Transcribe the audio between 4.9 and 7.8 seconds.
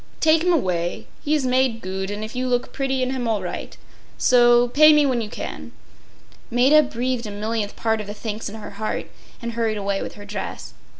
me when you can.” Maida breathed a millionth